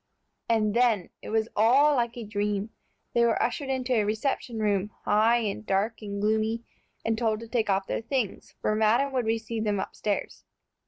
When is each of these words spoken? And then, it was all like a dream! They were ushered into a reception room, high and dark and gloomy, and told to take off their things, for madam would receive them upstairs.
And 0.49 0.73
then, 0.73 1.11
it 1.21 1.29
was 1.29 1.47
all 1.55 1.95
like 1.95 2.17
a 2.17 2.23
dream! 2.25 2.71
They 3.13 3.23
were 3.23 3.39
ushered 3.39 3.69
into 3.69 3.93
a 3.93 4.03
reception 4.03 4.57
room, 4.57 4.89
high 5.05 5.41
and 5.41 5.63
dark 5.63 6.01
and 6.01 6.19
gloomy, 6.19 6.63
and 7.05 7.15
told 7.15 7.39
to 7.41 7.47
take 7.47 7.69
off 7.69 7.85
their 7.85 8.01
things, 8.01 8.55
for 8.63 8.73
madam 8.73 9.13
would 9.13 9.27
receive 9.27 9.63
them 9.63 9.79
upstairs. 9.79 10.43